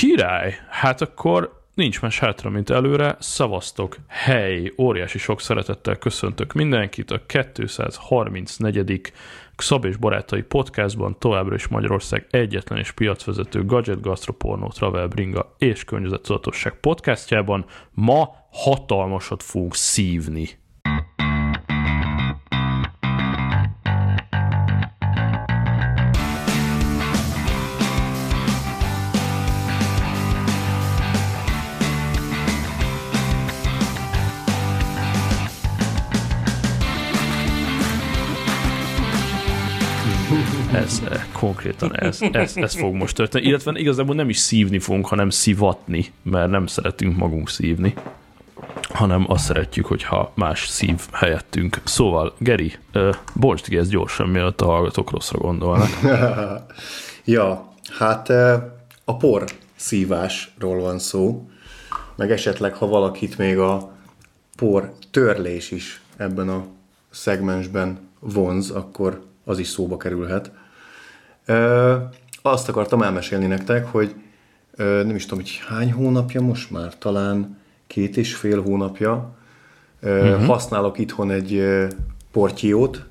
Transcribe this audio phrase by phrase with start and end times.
[0.00, 0.54] Király!
[0.68, 3.16] Hát akkor nincs más hátra, mint előre.
[3.18, 3.96] Szavaztok!
[4.06, 4.72] Hely!
[4.78, 9.12] Óriási sok szeretettel köszöntök mindenkit a 234.
[9.56, 15.84] Szab és Barátai podcastban továbbra is Magyarország egyetlen és piacvezető Gadget, Gastroporno, Travel, Bringa és
[15.84, 20.59] Környezettudatosság podcastjában ma hatalmasat fogunk szívni.
[41.40, 43.46] Konkrétan ez, ez, ez fog most történni.
[43.46, 47.94] Illetve igazából nem is szívni fogunk, hanem szivatni, mert nem szeretünk magunk szívni,
[48.82, 51.80] hanem azt szeretjük, hogyha más szív helyettünk.
[51.84, 52.72] Szóval, Geri,
[53.34, 55.88] bocsd ki ezt gyorsan, mielőtt a hallgatók rosszra gondolnak.
[57.24, 58.28] ja, hát
[59.04, 59.44] a por
[59.76, 61.48] szívásról van szó,
[62.16, 63.92] meg esetleg, ha valakit még a
[64.56, 66.64] por törlés is ebben a
[67.10, 70.50] szegmensben vonz, akkor az is szóba kerülhet.
[72.42, 74.14] Azt akartam elmesélni nektek, hogy
[74.76, 79.34] nem is tudom, hogy hány hónapja most már, talán két és fél hónapja
[80.02, 80.44] uh-huh.
[80.44, 81.78] használok itthon egy
[82.32, 83.04] portyíót,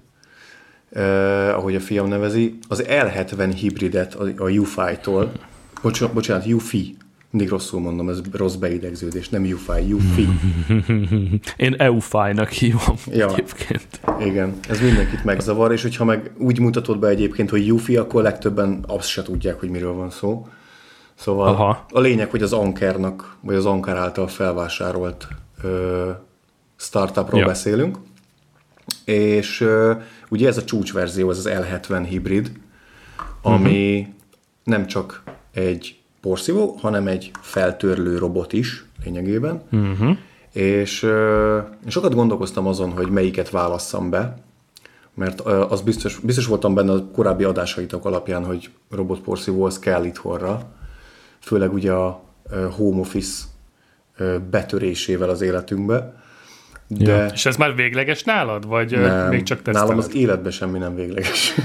[1.53, 5.31] ahogy a fiam nevezi, az L70 hibridet a UFI-tól,
[5.81, 6.97] bocsánat, bocsánat UFI,
[7.31, 10.27] mindig rosszul mondom, ez rossz beidegződés, nem UFI, UFI.
[11.65, 14.01] Én EUFI-nak hívom ja, egyébként.
[14.19, 18.83] Igen, ez mindenkit megzavar, és hogyha meg úgy mutatod be egyébként, hogy UFI, akkor legtöbben
[18.87, 20.47] azt se tudják, hogy miről van szó.
[21.15, 21.85] Szóval Aha.
[21.91, 25.27] a lényeg, hogy az Ankernak, vagy az Anker által felvásárolt
[25.63, 26.09] ö,
[26.75, 27.45] startupról ja.
[27.45, 27.97] beszélünk,
[29.05, 29.93] és ö,
[30.29, 32.51] ugye ez a csúcsverzió, ez az L70 hibrid,
[33.41, 34.13] ami uh-huh.
[34.63, 39.61] nem csak egy porszívó, hanem egy feltörlő robot is lényegében.
[39.71, 40.17] Uh-huh.
[40.53, 44.37] És uh, sokat gondolkoztam azon, hogy melyiket válasszam be,
[45.13, 50.61] mert az biztos, biztos voltam benne a korábbi adásaitok alapján, hogy robotporszívó az kell itthonra,
[51.39, 52.21] főleg ugye a
[52.75, 53.43] home office
[54.49, 56.23] betörésével az életünkbe.
[56.91, 57.11] De...
[57.11, 57.25] Ja.
[57.33, 59.89] És ez már végleges nálad, vagy nem, még csak teszteled?
[59.89, 61.55] Nálam az életben semmi nem végleges.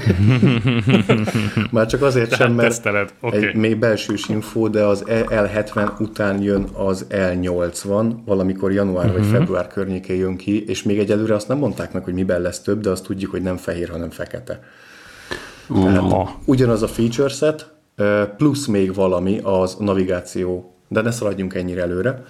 [1.71, 3.13] már csak azért Tehát sem, mert teszteled.
[3.21, 3.45] Okay.
[3.45, 9.19] egy még belsős info, de az L70 után jön az L80, valamikor január uh-huh.
[9.19, 9.37] vagy mhm.
[9.37, 12.81] február környékén jön ki, és még egyelőre azt nem mondták meg, hogy miben lesz több,
[12.81, 14.59] de azt tudjuk, hogy nem fehér, hanem fekete.
[15.67, 16.29] Uh-huh.
[16.45, 17.73] ugyanaz a feature set,
[18.37, 22.23] plusz még valami az navigáció, de ne szaladjunk ennyire előre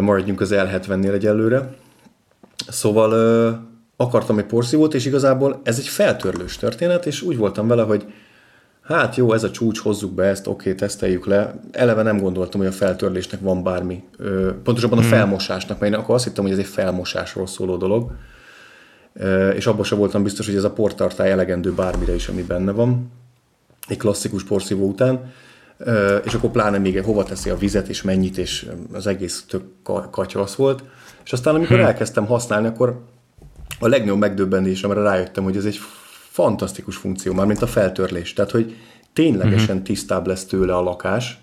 [0.00, 1.74] maradjunk az L70-nél egyelőre.
[2.68, 3.50] Szóval ö,
[3.96, 8.12] akartam egy porszívót, és igazából ez egy feltörlős történet, és úgy voltam vele, hogy
[8.82, 11.54] hát jó, ez a csúcs, hozzuk be ezt, oké, teszteljük le.
[11.72, 14.02] Eleve nem gondoltam, hogy a feltörlésnek van bármi.
[14.16, 15.10] Ö, pontosabban a hmm.
[15.10, 18.10] felmosásnak, mert én akkor azt hittem, hogy ez egy felmosásról szóló dolog.
[19.12, 22.72] Ö, és abban sem voltam biztos, hogy ez a portartály elegendő bármire is, ami benne
[22.72, 23.10] van.
[23.88, 25.32] Egy klasszikus porszívó után
[26.24, 29.62] és akkor pláne még hova teszi a vizet, és mennyit, és az egész tök
[30.10, 30.82] katyvasz volt.
[31.24, 31.86] És aztán amikor hmm.
[31.86, 33.00] elkezdtem használni, akkor
[33.80, 35.78] a legnagyobb megdöbbenésemre rájöttem, hogy ez egy
[36.30, 38.32] fantasztikus funkció, már mint a feltörlés.
[38.32, 38.76] Tehát, hogy
[39.12, 39.84] ténylegesen hmm.
[39.84, 41.40] tisztább lesz tőle a lakás.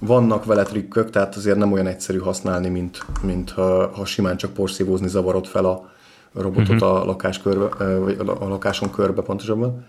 [0.00, 4.52] Vannak vele trükkök, tehát azért nem olyan egyszerű használni, mint, mint ha, ha simán csak
[4.52, 5.90] porszívózni zavarod fel a
[6.32, 6.88] robotot hmm.
[6.88, 9.84] a, lakás körbe, vagy a lakáson körbe pontosabban.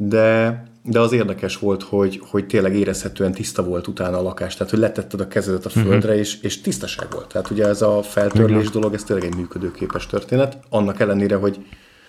[0.00, 4.70] De de az érdekes volt, hogy, hogy tényleg érezhetően tiszta volt utána a lakás, tehát
[4.70, 6.18] hogy letetted a kezedet a földre, uh-huh.
[6.18, 7.28] és, és tisztaság volt.
[7.28, 8.72] Tehát ugye ez a feltörlés uh-huh.
[8.72, 11.66] dolog, ez tényleg egy működőképes történet, annak ellenére, hogy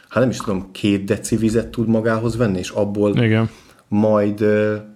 [0.10, 3.50] hát nem is tudom, két deci vizet tud magához venni, és abból Igen.
[3.88, 4.46] majd,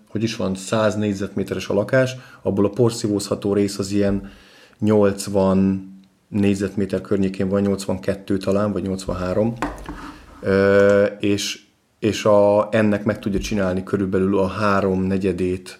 [0.09, 4.31] hogy is van, 100 négyzetméteres a lakás, abból a porszívózható rész az ilyen
[4.79, 5.91] 80
[6.27, 9.53] négyzetméter környékén van, 82 talán, vagy 83,
[11.19, 11.62] és
[12.03, 15.79] és a, ennek meg tudja csinálni körülbelül a három negyedét,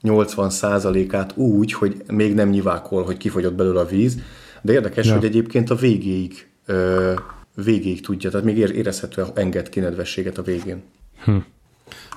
[0.00, 4.18] 80 százalékát úgy, hogy még nem nyivákol, hogy kifogyott belőle a víz,
[4.62, 5.14] de érdekes, ja.
[5.14, 7.12] hogy egyébként a végéig, ö,
[7.54, 10.82] végéig tudja, tehát még érezhetően enged ki nedvességet a végén.
[11.24, 11.36] Hm.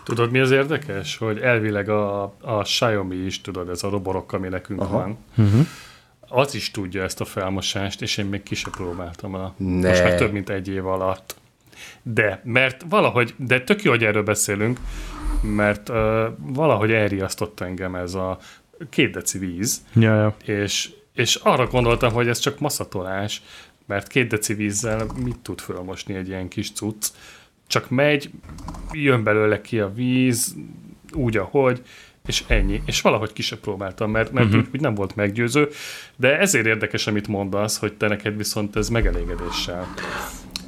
[0.04, 1.18] Tudod, mi az érdekes?
[1.18, 4.98] Hogy elvileg a, a Xiaomi is, tudod, ez a roborok, ami nekünk Aha.
[4.98, 5.68] van, uh-huh.
[6.28, 9.88] az is tudja ezt a felmosást, és én még ki sem próbáltam a, ne.
[9.88, 11.36] most már több mint egy év alatt.
[12.03, 14.79] De, mert valahogy, de tök jó, hogy erről beszélünk,
[15.41, 15.95] mert uh,
[16.38, 18.38] valahogy elriasztott engem ez a
[18.89, 20.35] két deci víz, ja, ja.
[20.45, 23.41] És, és arra gondoltam, hogy ez csak maszatolás,
[23.85, 27.07] mert két deci vízzel mit tud fölmosni egy ilyen kis cucc,
[27.68, 28.30] csak megy,
[28.91, 30.56] jön belőle ki a víz,
[31.13, 31.81] úgy, ahogy,
[32.25, 32.81] és ennyi.
[32.85, 34.62] És valahogy ki sem próbáltam, mert, mert uh-huh.
[34.62, 35.69] úgy, úgy nem volt meggyőző,
[36.15, 39.94] de ezért érdekes, amit mondasz, hogy te neked viszont ez megelégedéssel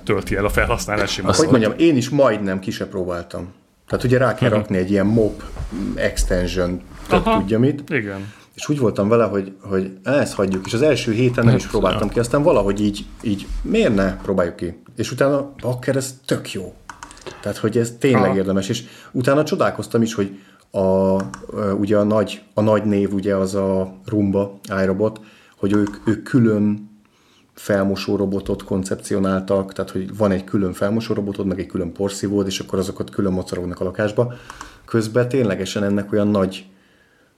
[0.10, 1.36] tölti el a felhasználási módot.
[1.36, 3.54] Hogy mondjam, én is majdnem ki sem próbáltam.
[3.88, 4.64] Tehát ugye rá kell uh-huh.
[4.64, 5.44] rakni egy ilyen mop
[5.96, 6.82] extension,
[7.24, 7.90] tudja mit.
[7.90, 8.34] Igen.
[8.54, 12.10] És úgy voltam vele, hogy, hogy ezt hagyjuk, és az első héten nem is próbáltam
[12.10, 14.82] ki, aztán valahogy így, így miért ne próbáljuk ki.
[14.96, 16.74] És utána, bakker, ez tök jó.
[17.42, 18.36] Tehát, hogy ez tényleg Aha.
[18.36, 20.40] érdemes, és utána csodálkoztam is, hogy
[20.72, 20.80] a,
[21.74, 25.22] ugye a nagy, a nagy név ugye az a Rumba iRobot,
[25.58, 26.89] hogy ők, ők külön
[27.60, 32.60] felmosó robotot koncepcionáltak, tehát hogy van egy külön felmosó robotod, meg egy külön porszívód, és
[32.60, 34.34] akkor azokat külön mocorognak a lakásba.
[34.86, 36.66] Közben ténylegesen ennek olyan nagy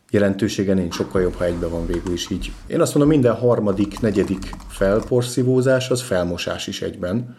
[0.10, 2.52] jelentősége nincs, sokkal jobb, ha egybe van végül is így.
[2.68, 7.38] Én azt mondom, minden harmadik, negyedik felporszívózás az felmosás is egyben.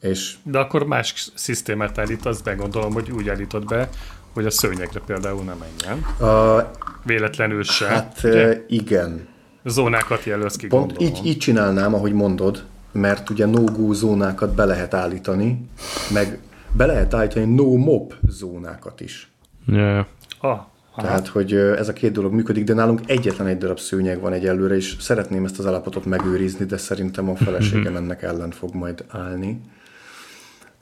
[0.00, 0.34] És...
[0.42, 3.88] De akkor más szisztémát állítasz be, gondolom, hogy úgy állítod be,
[4.32, 6.02] hogy a szőnyegre például nem menjen.
[6.02, 6.70] A...
[7.04, 7.86] Véletlenül se.
[7.86, 8.64] Hát ugye?
[8.68, 9.32] igen.
[9.64, 14.94] Zónákat jelölsz ki, Pont így, így csinálnám, ahogy mondod, mert ugye no-go zónákat be lehet
[14.94, 15.68] állítani,
[16.12, 16.38] meg
[16.72, 19.30] be lehet állítani no-mop zónákat is.
[19.66, 20.06] Yeah.
[20.40, 20.60] Ah,
[20.96, 24.74] Tehát, hogy ez a két dolog működik, de nálunk egyetlen egy darab szőnyeg van egyelőre,
[24.74, 29.60] és szeretném ezt az állapotot megőrizni, de szerintem a feleségem ennek ellen fog majd állni.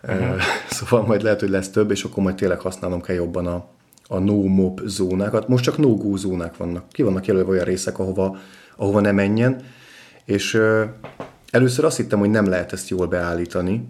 [0.02, 0.40] Uh-huh.
[0.70, 3.66] Szóval majd lehet, hogy lesz több, és akkor majd tényleg használnom kell jobban a,
[4.08, 5.48] a no-mop zónákat.
[5.48, 6.84] Most csak no-go zónák vannak.
[6.90, 8.38] Ki vannak jelölve olyan részek, ahova,
[8.82, 9.64] ahova ne menjen.
[10.24, 10.60] És
[11.50, 13.88] először azt hittem, hogy nem lehet ezt jól beállítani,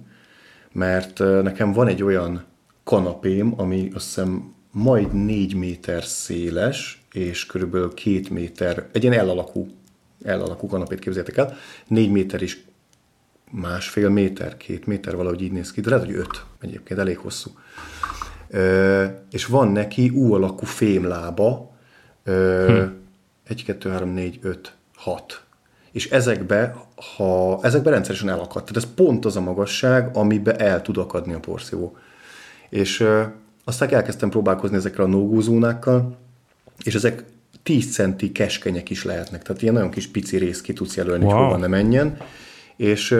[0.73, 2.44] mert nekem van egy olyan
[2.85, 9.67] kanapém, ami azt hiszem majd négy méter széles, és körülbelül két méter, egy ilyen elalakú,
[10.25, 11.56] elalakú kanapét képzeljétek el,
[11.87, 12.65] négy méter is
[13.50, 17.50] másfél méter, két méter, valahogy így néz ki, de lehet, hogy öt egyébként, elég hosszú.
[18.49, 21.77] Ö, és van neki U alakú fémlába,
[22.25, 23.00] ö, hm.
[23.45, 25.43] 1, 2, 3, 4, 5, 6.
[25.93, 26.75] És ezekbe,
[27.16, 28.66] ha ezekbe rendszeresen elakadt.
[28.66, 31.96] Tehát ez pont az a magasság, amibe el tud akadni a porszívó.
[32.69, 33.22] És ö,
[33.64, 35.38] aztán elkezdtem próbálkozni ezekre a no
[36.84, 37.25] és ezek
[37.62, 39.43] 10 centi keskenyek is lehetnek.
[39.43, 41.34] Tehát ilyen nagyon kis pici rész ki tudsz jelölni, wow.
[41.34, 42.16] hogy hova ne menjen
[42.76, 43.16] és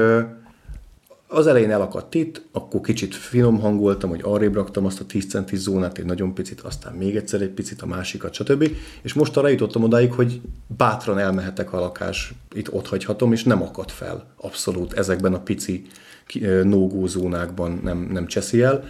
[1.33, 5.59] az elején elakadt itt, akkor kicsit finom hangoltam, hogy arrébb raktam azt a 10 centis
[5.59, 8.71] zónát, egy nagyon picit, aztán még egyszer egy picit, a másikat, stb.
[9.03, 10.41] És most arra jutottam odáig, hogy
[10.77, 15.87] bátran elmehetek a lakás, itt ott hagyhatom, és nem akad fel abszolút ezekben a pici
[16.63, 18.85] no zónákban nem, nem cseszi el.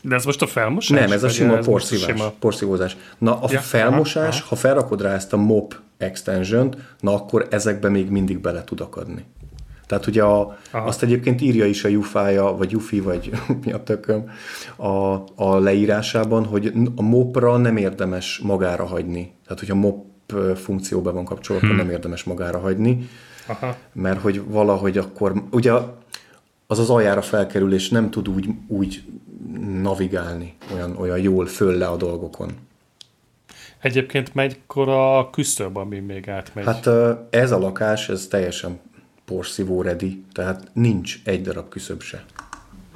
[0.00, 0.98] De ez most a felmosás?
[0.98, 2.32] Nem, ez a sima porszívás, sima...
[2.38, 2.96] porszívózás.
[3.18, 4.46] Na a ja, felmosás, aha, aha.
[4.48, 9.24] ha felrakod rá ezt a mop extension na akkor ezekbe még mindig bele tud akadni.
[9.90, 13.30] Tehát ugye a, azt egyébként írja is a Jufája, vagy Jufi, vagy
[13.64, 14.30] mi a tököm
[14.76, 14.88] a,
[15.34, 19.32] a leírásában, hogy a mopra nem érdemes magára hagyni.
[19.44, 20.06] Tehát, hogyha mop
[20.54, 21.76] funkció be van kapcsolva, hmm.
[21.76, 23.08] nem érdemes magára hagyni,
[23.46, 23.76] Aha.
[23.92, 25.72] mert hogy valahogy akkor, ugye
[26.66, 29.02] az az aljára felkerül, és nem tud úgy, úgy
[29.82, 32.50] navigálni olyan, olyan jól föl le a dolgokon.
[33.80, 36.64] Egyébként megykor a küszöb, ami még átmegy?
[36.64, 36.88] Hát
[37.30, 38.80] ez a lakás, ez teljesen
[39.30, 42.24] porszívó ready, tehát nincs egy darab küszöb se.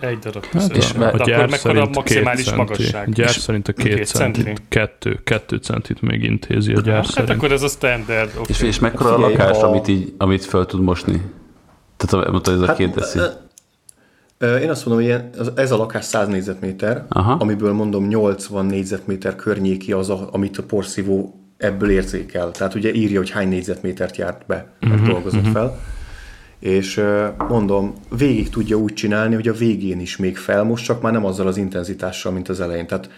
[0.01, 0.73] Egy darab küszöb.
[0.73, 2.59] Hát, és mert a gyár akkor a maximális centi.
[2.59, 3.13] magasság?
[3.13, 4.63] Gyár szerint a két, két centit, centi.
[4.69, 7.29] kettő, kettő centit még intézi a gyár hát szerint.
[7.29, 8.31] Hát akkor ez a standard.
[8.31, 8.45] Okay.
[8.49, 9.69] És, és mekkora a lakás, a...
[9.69, 11.23] amit, így, amit fel tud mosni?
[11.97, 13.19] Tehát mondta, ez a hát, két deszi.
[14.63, 15.23] Én azt mondom, hogy
[15.55, 17.33] ez a lakás 100 négyzetméter, Aha.
[17.33, 22.51] amiből mondom 80 négyzetméter környéki az, a, amit a porszívó ebből érzékel.
[22.51, 25.53] Tehát ugye írja, hogy hány négyzetmétert járt be, uh-huh, dolgozott uh-huh.
[25.53, 25.79] fel
[26.65, 27.05] és
[27.49, 31.47] mondom, végig tudja úgy csinálni, hogy a végén is még felmos, csak már nem azzal
[31.47, 32.87] az intenzitással, mint az elején.
[32.87, 33.11] Tehát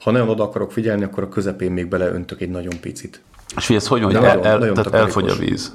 [0.00, 3.20] ha nagyon oda akarok figyelni, akkor a közepén még beleöntök egy nagyon picit.
[3.56, 5.72] És ez hogy mondja, el, el, nagyon tehát elfogy a víz?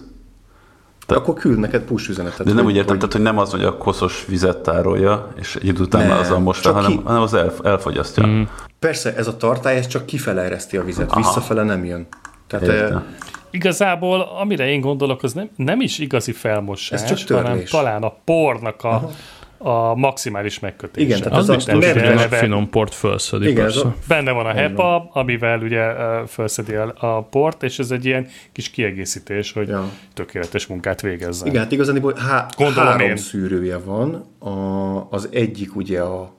[1.08, 2.46] De akkor küld neked push üzenetet.
[2.46, 2.98] De nem úgy értem, hogy...
[2.98, 6.40] tehát hogy nem az, hogy a koszos vizet tárolja, és egy idő után már azzal
[6.40, 7.02] most hanem, ki...
[7.04, 8.28] hanem az el, elfogyasztja.
[8.28, 8.42] Mm.
[8.80, 11.20] Persze, ez a tartály, ez csak kifele ereszti a vizet, Aha.
[11.20, 12.08] visszafele nem jön.
[12.48, 13.04] Tehát Érte
[13.52, 18.14] igazából, amire én gondolok, az nem, nem is igazi felmosás, Ez csak hanem talán a
[18.24, 19.10] pornak a,
[19.58, 21.06] a maximális megkötése.
[21.06, 23.50] Igen, tehát az, az biztos, hogy a finom port felszedik.
[23.50, 23.96] Igen, a...
[24.08, 25.94] Benne van a HEPA, amivel ugye
[26.28, 29.90] felszedi a port, és ez egy ilyen kis kiegészítés, hogy ja.
[30.14, 31.48] tökéletes munkát végezzen.
[31.48, 33.18] Igen, hát igazából há- három én.
[33.18, 34.26] szűrője van.
[34.40, 36.34] A, az egyik ugye a,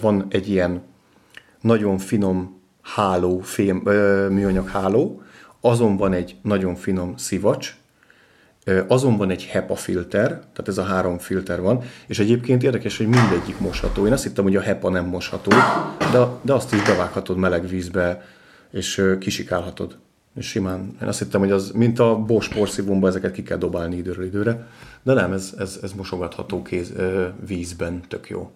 [0.00, 0.82] van egy ilyen
[1.60, 3.76] nagyon finom háló, fém,
[4.30, 5.22] műanyag háló,
[5.64, 7.76] azon van egy nagyon finom szivacs,
[8.86, 13.06] azon van egy HEPA filter, tehát ez a három filter van, és egyébként érdekes, hogy
[13.06, 14.06] mindegyik mosható.
[14.06, 15.50] Én azt hittem, hogy a HEPA nem mosható,
[16.12, 18.24] de, de azt is bevághatod meleg vízbe,
[18.70, 19.98] és kisikálhatod.
[20.34, 23.96] És simán, én azt hittem, hogy az, mint a Bosch porszívómban, ezeket ki kell dobálni
[23.96, 24.66] időről időre,
[25.02, 26.92] de nem, ez, ez, ez mosogatható kéz,
[27.46, 28.50] vízben, tök jó.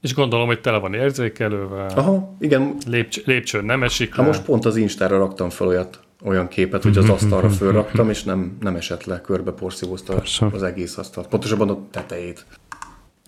[0.00, 1.88] És gondolom, hogy tele van érzékelővel.
[1.94, 2.76] Aha, igen.
[2.86, 6.98] Lépcs, lépcsőn nem esik Hát most pont az Instára raktam fel olyat, olyan képet, hogy
[6.98, 11.28] az asztalra fölraktam, és nem, nem esett le, körbe porszívózta az egész asztalt.
[11.28, 12.46] Pontosabban a tetejét.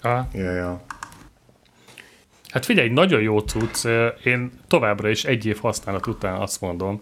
[0.00, 0.28] Ha.
[0.32, 0.84] Ja, ja.
[2.48, 3.84] Hát figyelj, nagyon jó cucc.
[4.24, 7.00] Én továbbra is egy év használat után azt mondom,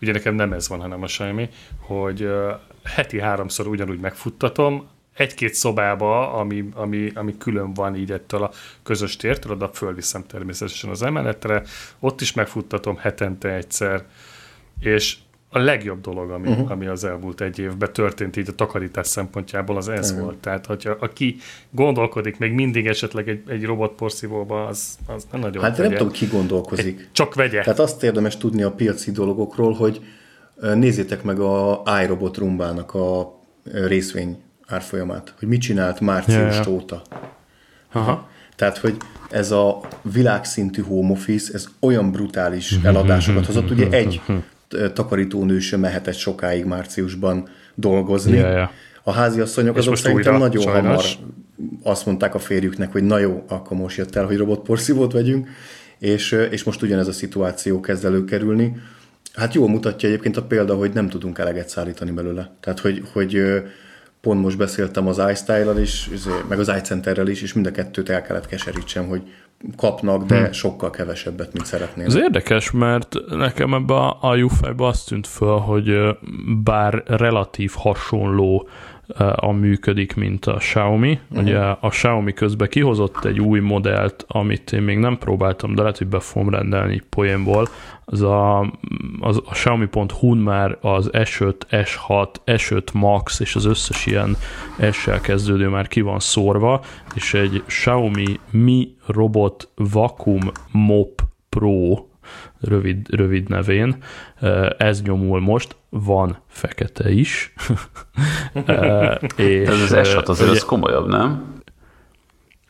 [0.00, 1.48] ugye nekem nem ez van, hanem a semmi,
[1.80, 2.28] hogy
[2.84, 8.50] heti háromszor ugyanúgy megfuttatom, egy-két szobába, ami, ami, ami külön van így ettől a
[8.82, 11.62] közös tértől, oda fölviszem természetesen az emeletre,
[11.98, 14.04] ott is megfuttatom hetente egyszer,
[14.80, 15.16] és
[15.50, 16.70] a legjobb dolog, ami, uh-huh.
[16.70, 20.24] ami az elmúlt egy évben történt így a takarítás szempontjából, az ez uh-huh.
[20.24, 20.36] volt.
[20.36, 21.36] Tehát, hogyha aki
[21.70, 25.88] gondolkodik még mindig esetleg egy, egy robotporszívóba, az, az nem nagyon Hát vegye.
[25.88, 26.98] nem tudom, ki gondolkozik.
[26.98, 27.62] Egy, csak vegye.
[27.62, 30.00] Tehát azt érdemes tudni a piaci dolgokról, hogy
[30.74, 33.38] nézzétek meg a iRobot Rumbának a
[33.72, 36.68] részvény árfolyamát, hogy mit csinált március yeah.
[36.68, 37.02] óta.
[37.92, 38.28] Aha.
[38.56, 38.96] Tehát, hogy
[39.30, 44.20] ez a világszintű home office, ez olyan brutális eladásokat hozott, ugye egy
[44.92, 48.36] takarítónő sem mehetett sokáig márciusban dolgozni.
[48.36, 48.68] Yeah, yeah.
[49.02, 50.82] A háziasszonyok azok szerintem újra, nagyon sajnos.
[50.82, 51.04] hamar
[51.82, 55.48] azt mondták a férjüknek, hogy na jó, akkor most jött el, hogy robotporszívót vegyünk,
[55.98, 58.76] és, és most ugyanez a szituáció kezd előkerülni.
[59.34, 62.50] Hát jól mutatja egyébként a példa, hogy nem tudunk eleget szállítani belőle.
[62.60, 63.42] Tehát, hogy, hogy
[64.20, 68.08] pont most beszéltem az iStyle-al is, izé, meg az iCenterrel is, és mind a kettőt
[68.08, 69.22] el kellett keserítsem, hogy
[69.76, 70.52] kapnak, de hmm.
[70.52, 72.10] sokkal kevesebbet, mint szeretnének.
[72.10, 76.16] Ez érdekes, mert nekem ebbe a, a UFI-ba azt tűnt föl, hogy
[76.64, 78.68] bár relatív hasonló
[79.34, 81.20] a működik, mint a Xiaomi.
[81.30, 81.46] Uh-huh.
[81.46, 85.98] Ugye a Xiaomi közben kihozott egy új modellt, amit én még nem próbáltam, de lehet,
[85.98, 87.68] hogy be fogom rendelni poénból.
[88.04, 88.60] Az a,
[89.20, 94.36] az a Xiaomi.hu-n már az S5, S6, S5 Max és az összes ilyen
[94.92, 96.80] S-sel kezdődő már ki van szórva,
[97.14, 102.07] és egy Xiaomi Mi Robot Vacuum Mop Pro
[102.60, 103.96] rövid, rövid nevén.
[104.78, 107.54] Ez nyomul most, van fekete is.
[109.36, 111.56] és, ez az S6 azért ugye, az komolyabb, nem?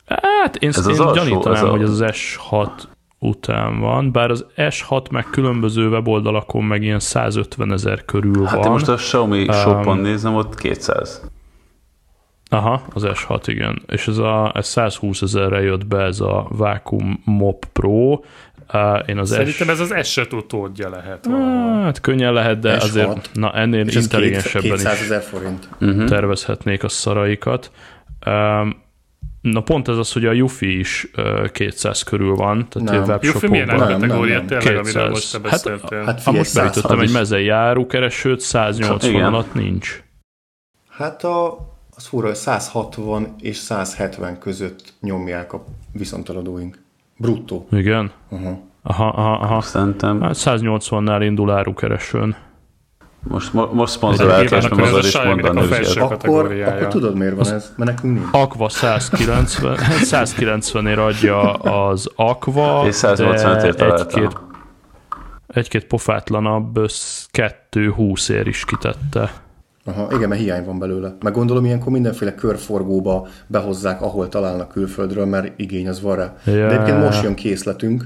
[0.07, 2.71] Hát én, ez én az gyanítanám, az hogy az S6
[3.19, 8.63] után van, bár az S6 meg különböző weboldalakon meg ilyen 150 ezer körül hát van.
[8.63, 11.23] Hát most a Xiaomi um, shopon nézem, ott 200.
[12.51, 13.83] Aha, az S6, igen.
[13.87, 18.21] És ez, a, ez 120 ezerre jött be ez a Vacuum Mop Pro,
[19.07, 19.71] én az Szerintem S...
[19.71, 21.27] ez az S utódja lehet.
[21.27, 22.83] Uh, hát könnyen lehet, de S6.
[22.83, 25.69] azért na, ennél És intelligensebben 200 is forint.
[25.81, 26.05] Uh-huh.
[26.05, 27.71] tervezhetnék a szaraikat.
[29.41, 33.19] Na pont ez az, hogy a Yufi is uh, 200 körül van, tehát nem.
[33.21, 35.49] Yufi milyen kategória tényleg, amiről most te?
[35.49, 40.03] Hát, hát most beütöttem egy mezei árukeresőt, 180 alatt nincs.
[40.89, 41.59] Hát a,
[41.97, 46.79] az fura, hogy 160 és 170 között nyomják a viszontaladóink.
[47.19, 47.67] Bruttó.
[47.71, 48.11] Igen?
[48.29, 48.59] Uh-huh.
[48.83, 49.61] Aha, aha, aha.
[49.61, 50.21] Szerintem.
[50.21, 52.37] Hát 180-nál indul árukeresőn.
[53.23, 57.73] Most, most szponzoráltás, nem azért is mondani, hogy akkor, akkor tudod, miért van ez?
[57.77, 58.29] Mert nekünk nincs.
[58.33, 64.41] Aqua 190, 190-ért adja az Aqua, és 185 egy-két,
[65.47, 66.79] egy-két pofátlanabb
[67.31, 69.33] 220 ér is kitette.
[69.89, 71.17] Aha, igen, mert hiány van belőle.
[71.21, 76.37] Meg gondolom, ilyenkor mindenféle körforgóba behozzák, ahol találnak külföldről, mert igény az van rá.
[76.45, 76.69] Yeah.
[76.69, 78.05] De egyébként most jön készletünk,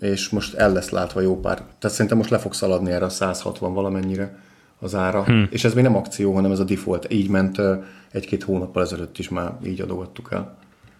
[0.00, 1.56] és most el lesz látva jó pár.
[1.56, 4.38] Tehát szerintem most le fog szaladni erre a 160 valamennyire
[4.78, 5.24] az ára.
[5.24, 5.48] Hmm.
[5.50, 7.12] És ez még nem akció, hanem ez a default.
[7.12, 7.60] Így ment
[8.12, 10.56] egy-két hónappal ezelőtt is már így adogattuk el.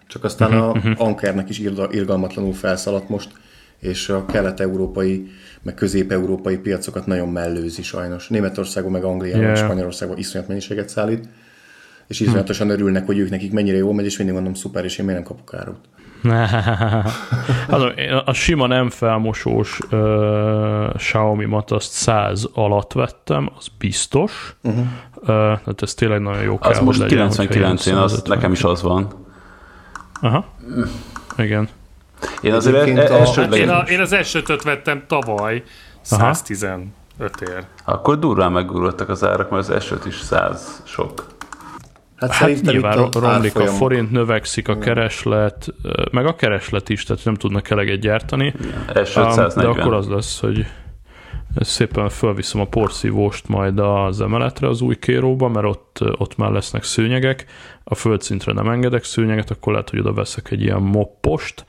[0.07, 1.07] Csak aztán uh-huh, a uh-huh.
[1.07, 3.31] Ankernek is irgalmatlanul felszaladt most,
[3.79, 5.27] és a kelet-európai,
[5.61, 8.27] meg közép-európai piacokat nagyon mellőzi sajnos.
[8.27, 9.57] Németországon, meg Angliában, yeah.
[9.57, 11.29] Spanyolországban iszonyat mennyiséget szállít,
[12.07, 15.05] és iszonyatosan örülnek, hogy ők nekik mennyire jól megy, és mindig mondom, szuper, és én
[15.05, 15.77] miért nem kapok árut.
[17.75, 17.83] az,
[18.25, 24.55] a sima nem felmosós uh, Xiaomi mat azt 100 alatt vettem, az biztos.
[24.63, 24.85] Uh-huh.
[25.15, 28.63] Uh, tehát ez tényleg nagyon jó Az kell, most legyen, 99, én az, nekem is
[28.63, 29.25] az van.
[30.21, 30.45] Aha.
[31.37, 31.69] Igen.
[32.41, 35.63] Én azért el, a, hát én, a, én az elsőtöt vettem tavaly
[36.01, 36.91] 115
[37.41, 37.63] ér.
[37.85, 41.25] Akkor durván megugrottak az árak, mert az elsőt is 100 sok.
[42.15, 45.67] Hát, hát nyilván a romlik a forint, növekszik a kereslet,
[46.11, 48.53] meg a kereslet is, tehát nem tudnak eleget gyártani.
[48.59, 50.65] Igen, de akkor az lesz, hogy
[51.59, 56.83] szépen felviszem a porszívóst majd az emeletre az új kéróba, mert ott, ott már lesznek
[56.83, 57.45] szőnyegek,
[57.83, 61.65] a földszintre nem engedek szőnyeget, akkor lehet, hogy oda veszek egy ilyen moppost,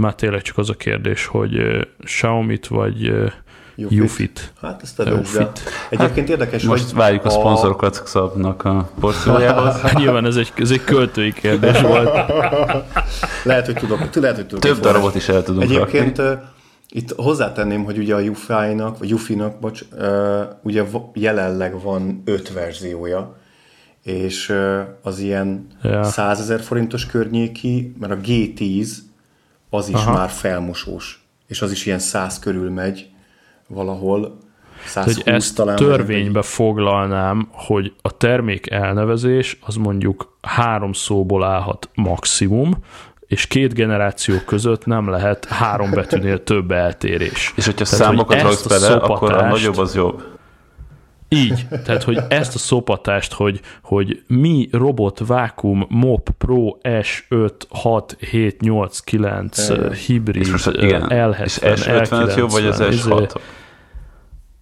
[0.00, 1.60] már tényleg csak az a kérdés, hogy
[2.04, 3.12] Xiaomi-t vagy
[3.76, 4.52] Ufit.
[4.60, 5.20] Hát ezt a
[5.90, 9.80] Egyébként érdekes, Most hogy várjuk a, a szponzorokat szabnak a porciójához.
[9.80, 12.10] Hát nyilván ez egy, ez egy költői kérdés volt.
[13.44, 14.62] lehet, hogy tudok, lehet, hogy tudok.
[14.62, 16.44] Több darabot is el tudunk Egyébként rakni.
[16.92, 19.84] Itt hozzátenném, hogy ugye a Ufy-nak, vagy Ufi-nak, bocs,
[20.62, 23.36] ugye jelenleg van öt verziója,
[24.02, 24.54] és
[25.02, 26.02] az ilyen ja.
[26.02, 28.88] 100 ezer forintos környéki, mert a G10
[29.70, 30.12] az is Aha.
[30.12, 33.08] már felmosós, és az is ilyen 100 körül megy
[33.66, 34.38] valahol,
[34.86, 41.88] 120 hogy ezt talán törvénybe foglalnám, hogy a termék elnevezés az mondjuk három szóból állhat
[41.94, 42.76] maximum,
[43.26, 47.52] és két generáció között nem lehet három betűnél több eltérés.
[47.56, 50.22] És hogyha tehát, számokat raksz bele, akkor a nagyobb az jobb.
[51.32, 58.16] Így, tehát hogy ezt a szopatást, hogy, hogy mi robot vákum mop pro S5 6
[58.30, 62.88] 7 8 9 e, hibrid és most, igen, L70 és S50 jobb, vagy az S6?
[62.90, 63.40] Izé-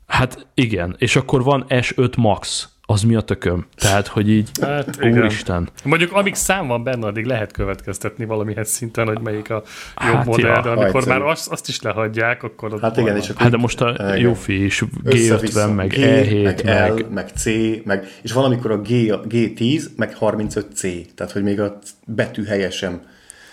[0.06, 3.66] hát igen, és akkor van S5 Max, az mi a tököm?
[3.76, 5.68] Tehát, hogy így, hát, úristen.
[5.84, 9.62] Mondjuk amíg szám van benne, addig lehet következtetni valamihez szinten, hogy melyik a
[10.06, 12.80] jobb hát, modell, ja, de amikor már azt, azt is lehagyják, akkor...
[12.80, 16.64] Hát igen, és akkor hát de most a Jofi is G50, meg G, E7, meg,
[16.64, 17.44] meg, L, meg C,
[17.84, 18.88] meg, és valamikor a G,
[19.28, 23.00] G10, meg 35C, tehát hogy még a betű helyesem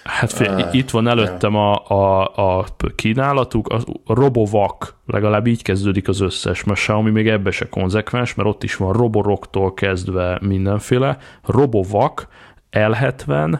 [0.09, 3.67] Hát fél, uh, itt van előttem a, a, a kínálatuk,
[4.05, 8.63] a Robovac, legalább így kezdődik az összes, mert Xiaomi még ebbe se konzekvens, mert ott
[8.63, 12.27] is van Roboroktól kezdve mindenféle, Robovac,
[12.71, 13.59] L70,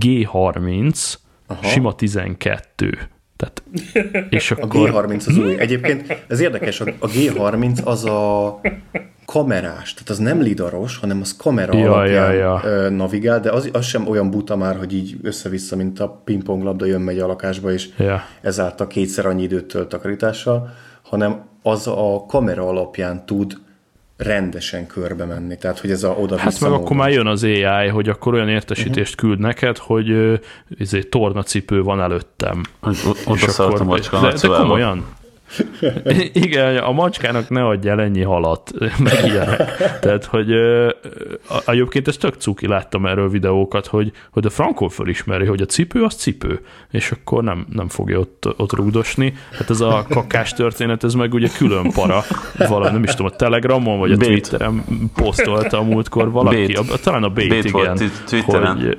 [0.00, 1.14] G30,
[1.46, 1.62] Aha.
[1.62, 2.98] sima 12.
[3.36, 3.62] Tehát,
[4.30, 4.88] és akkor...
[4.90, 5.58] A G30 az új.
[5.58, 8.60] Egyébként ez érdekes, a G30 az a
[9.34, 12.90] kamerás, tehát az nem lidaros, hanem az kamera ja, alapján ja, ja.
[12.90, 17.18] navigál, de az, az sem olyan buta már, hogy így össze-vissza, mint a pingponglabda jön-megy
[17.18, 18.22] a lakásba, és ja.
[18.40, 20.70] ezáltal kétszer annyi időt tölt takarítással,
[21.02, 23.56] hanem az a kamera alapján tud
[24.16, 25.56] rendesen körbe menni.
[25.56, 28.48] Tehát, hogy ez a oda Hát meg akkor már jön az AI, hogy akkor olyan
[28.48, 29.30] értesítést uh-huh.
[29.30, 30.34] küld neked, hogy uh,
[30.68, 32.62] izé, tornacipő van előttem.
[33.26, 35.04] Oda akkor, de, de komolyan?
[36.32, 38.72] Igen, a macskának ne adj el ennyi halat,
[39.04, 39.56] meg ilyen.
[40.00, 40.52] Tehát, hogy
[41.66, 46.02] egyébként ez tök cuki, láttam erről videókat, hogy, hogy a Frankol felismeri, hogy a cipő
[46.02, 49.34] az cipő, és akkor nem, nem fogja ott, ott rúgdosni.
[49.52, 52.24] Hát ez a kakás történet, ez meg ugye külön para.
[52.68, 54.28] Valami, nem is tudom, a Telegramon vagy a Bait.
[54.28, 58.98] Twitteren posztolta a múltkor valaki, a, talán a Bait, Bait igen, volt hogy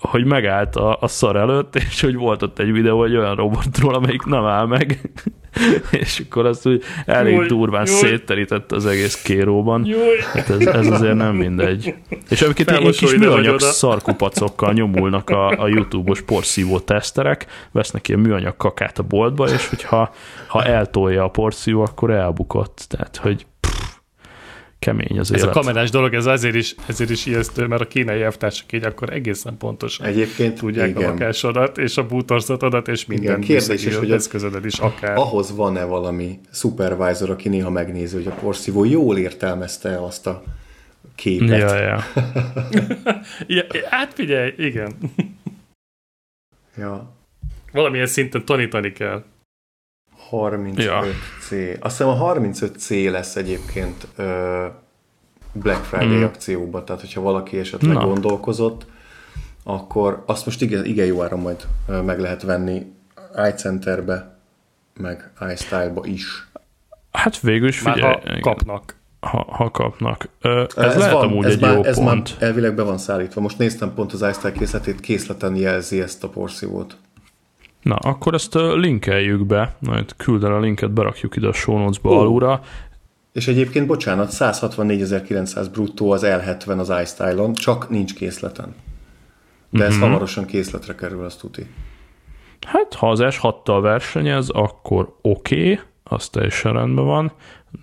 [0.00, 3.94] hogy megállt a, a szar előtt, és hogy volt ott egy videó egy olyan robotról,
[3.94, 5.10] amelyik nem áll meg,
[6.00, 7.96] és akkor azt úgy elég júj, durván júj.
[7.96, 9.86] szétterített az egész kéróban.
[10.32, 11.94] Hát ez, ez azért nem mindegy.
[12.30, 18.56] És egyébként ilyen kis műanyag szarkupacokkal nyomulnak a, a YouTube-os porszívó teszterek, vesznek ilyen műanyag
[18.56, 20.14] kakát a boltba, és hogyha
[20.46, 22.84] ha eltolja a porszívó, akkor elbukott.
[22.88, 23.46] Tehát, hogy
[24.78, 25.56] kemény az ez élet.
[25.56, 29.12] a kamerás dolog, ez azért is, ezért is ijesztő, mert a kínai elvtársak így akkor
[29.12, 31.02] egészen pontosan Egyébként tudják igen.
[31.02, 35.16] a lakásodat, és a bútorzatodat, és minden igen, kérdés is, hogy eszközödet is akár.
[35.16, 40.42] Ahhoz van-e valami supervisor, aki néha megnézi, hogy a porszívó jól értelmezte azt a
[41.14, 41.58] képet.
[41.58, 42.04] Ja, ja.
[43.56, 44.92] ja hát figyelj, igen.
[46.76, 47.16] ja.
[47.72, 49.24] Valamilyen szinten tanítani kell.
[50.30, 50.82] 35C.
[50.82, 50.98] Ja.
[51.80, 54.66] Azt hiszem a 35C lesz egyébként ö,
[55.52, 56.22] Black Friday mm.
[56.22, 58.04] akcióban, tehát hogyha valaki esetleg Na.
[58.04, 58.86] gondolkozott,
[59.64, 61.66] akkor azt most igen, igen jó áron majd
[62.04, 62.86] meg lehet venni
[63.52, 64.38] iCenterbe,
[64.94, 66.48] meg iStyle-ba is.
[67.12, 68.00] Hát végül is figyelj.
[68.00, 68.96] Már ha kapnak.
[69.20, 70.28] Ha, ha kapnak.
[70.40, 72.06] Ö, ez, ez lehet van, amúgy ez egy már, jó ez pont.
[72.40, 73.40] Már elvileg be van szállítva.
[73.40, 76.96] Most néztem pont az iStyle készletét, készleten jelzi ezt a porszívót.
[77.82, 82.18] Na, akkor ezt linkeljük be, majd küldel a linket, berakjuk ide a show notes-ba uh.
[82.18, 82.60] alulra.
[83.32, 88.74] És egyébként, bocsánat, 164.900 bruttó az L70 az iStyle-on, csak nincs készleten.
[89.70, 90.08] De ez uh-huh.
[90.08, 91.66] hamarosan készletre kerül, azt tuti.
[92.66, 97.32] Hát, ha az S6-tal versenyez, akkor oké, okay, az teljesen rendben van.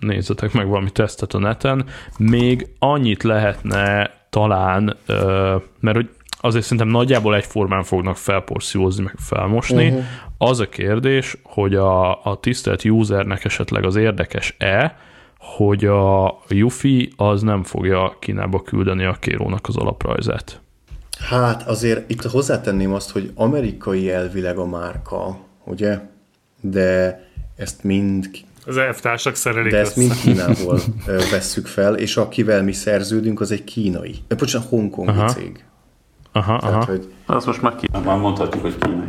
[0.00, 1.84] Nézzetek meg valami tesztet a neten.
[2.18, 4.96] Még annyit lehetne talán,
[5.80, 9.88] mert hogy azért szerintem nagyjából egyformán fognak felporszívozni, meg felmosni.
[9.88, 10.04] Uh-huh.
[10.38, 14.96] Az a kérdés, hogy a, a tisztelt usernek esetleg az érdekes-e,
[15.38, 20.60] hogy a Yufi az nem fogja Kínába küldeni a kérónak az alaprajzát.
[21.18, 26.00] Hát azért itt hozzátenném azt, hogy amerikai elvileg a márka, ugye?
[26.60, 27.20] De
[27.56, 28.30] ezt mind
[28.66, 30.80] Az elvtársak szerelik De ezt mind Kínából
[31.30, 34.14] vesszük fel, és akivel mi szerződünk, az egy kínai.
[34.28, 35.28] Bocsánat, hongkongi aha.
[35.28, 35.64] cég.
[36.36, 36.84] Aha, Tehát, aha.
[36.84, 37.12] Hogy...
[37.26, 39.08] Azt most már, már mondhatjuk, hogy kínai.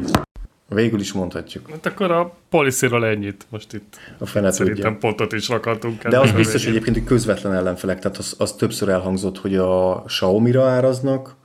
[0.70, 1.70] Végül is mondhatjuk.
[1.70, 3.96] Hát akkor a policyról ennyit most itt.
[4.18, 6.08] A fenet Szerintem pontot is rakhatunk.
[6.08, 6.70] De az biztos végén.
[6.70, 11.36] egyébként, hogy közvetlen ellenfelek, tehát az, az többször elhangzott, hogy a Xiaomi-ra áraznak,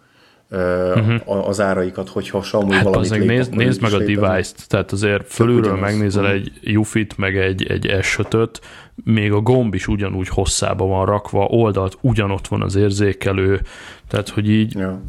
[0.50, 1.48] uh-huh.
[1.48, 5.76] az áraikat, hogyha Xiaomi hát valamit lép, nézd, nézd meg a device-t, tehát azért fölülről
[5.76, 8.18] megnézel egy Ufit, meg egy, egy s
[9.04, 13.60] még a gomb is ugyanúgy hosszába van rakva, oldalt ugyanott van az érzékelő,
[14.08, 15.00] tehát hogy így ja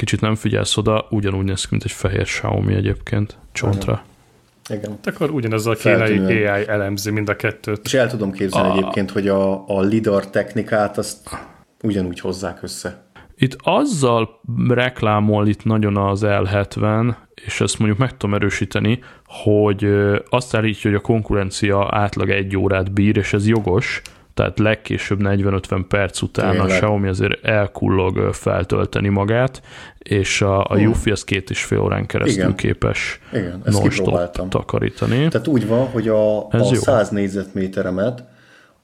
[0.00, 3.92] kicsit nem figyelsz oda, ugyanúgy néz ki, mint egy fehér Xiaomi egyébként, csontra.
[3.92, 4.78] Igen.
[4.78, 4.90] Igen.
[4.90, 7.80] Hát akkor ugyanaz a kínai AI elemzi mind a kettőt.
[7.84, 8.72] És el tudom képzelni a...
[8.72, 11.28] egyébként, hogy a, a LIDAR technikát azt
[11.82, 13.04] ugyanúgy hozzák össze.
[13.36, 19.86] Itt azzal reklámol itt nagyon az L70, és ezt mondjuk meg tudom erősíteni, hogy
[20.30, 24.02] azt állítja, hogy a konkurencia átlag egy órát bír, és ez jogos,
[24.40, 26.70] tehát legkésőbb 40-50 perc után Tényleg.
[26.70, 29.62] a Xiaomi azért elkullog feltölteni magát,
[29.98, 30.76] és a, a.
[30.76, 32.54] Yufi az két és fél órán keresztül Igen.
[32.54, 35.28] képes Igen, non-stop takarítani.
[35.28, 38.24] Tehát úgy van, hogy a, a 100 négyzetméteremet,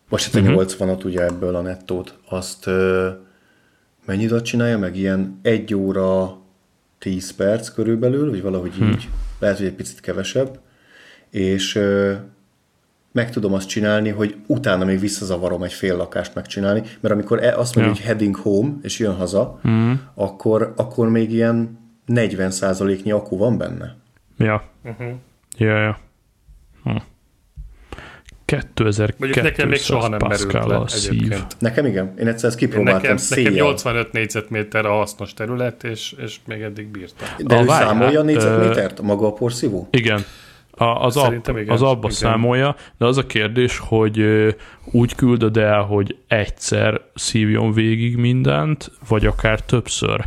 [0.09, 0.63] vagy hát a uh-huh.
[0.63, 2.67] 80-at ugye ebből a nettót, azt
[4.07, 4.97] mennyi időt csinálja meg?
[4.97, 6.39] Ilyen egy óra
[6.99, 8.89] 10 perc körülbelül, vagy valahogy hmm.
[8.89, 10.59] így, lehet, hogy egy picit kevesebb,
[11.31, 11.81] és
[13.17, 17.59] meg tudom azt csinálni, hogy utána még visszazavarom egy fél lakást megcsinálni, mert amikor e-
[17.59, 17.99] azt mondja, ja.
[17.99, 19.93] hogy heading home, és jön haza, mm.
[20.15, 23.97] akkor, akkor még ilyen 40%-nyi akku van benne.
[24.39, 24.65] Ja.
[24.85, 25.09] Uh-huh.
[25.59, 25.99] Ja, ja.
[26.83, 26.97] Hm.
[28.45, 29.11] 2200
[29.43, 31.35] nekem még soha nem merült le a szív.
[31.59, 36.37] Nekem igen, én egyszer ezt kipróbáltam nekem, nekem 85 négyzetméter a hasznos terület, és, és
[36.47, 37.29] még eddig bírtam.
[37.47, 39.89] De a ő számolja a négyzetmétert, maga a porszívó?
[39.91, 40.25] Igen,
[40.77, 42.11] a, az, ab, igen, az abba igen.
[42.11, 44.25] számolja, de az a kérdés, hogy
[44.85, 50.25] úgy küldöd el, hogy egyszer szívjon végig mindent, vagy akár többször.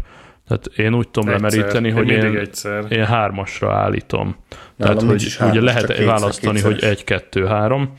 [0.48, 1.52] Tehát én úgy tudom egyszer.
[1.52, 2.86] lemeríteni, hogy én, egyszer.
[2.90, 4.36] én hármasra állítom.
[4.76, 6.80] Nálam Tehát, hogy hármas, ugye lehet kétszer, választani, kétszeres.
[6.80, 7.94] hogy egy, kettő, három,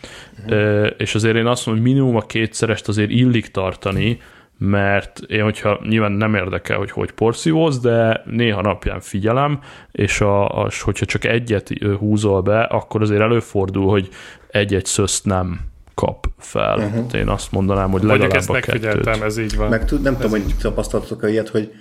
[0.46, 0.90] uh-huh.
[0.96, 4.18] és azért én azt mondom, hogy minimum a kétszerest azért illik tartani,
[4.62, 9.60] mert én, hogyha nyilván nem érdekel, hogy hogy porszívóz, de néha napján figyelem,
[9.92, 14.08] és a, a, hogyha csak egyet húzol be, akkor azért előfordul, hogy
[14.50, 15.60] egy-egy szöszt nem
[15.94, 16.78] kap fel.
[16.78, 17.14] Uh-huh.
[17.14, 19.06] Én azt mondanám, hogy legalább ezt a kettőt.
[19.06, 19.68] ez így van.
[19.68, 21.72] Meg tud, nem ez tudom, hogy tapasztaltok ilyet, hogy